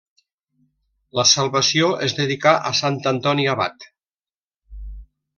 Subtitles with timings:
[1.17, 3.85] La salvació es dedicà a Sant Antoni Abat.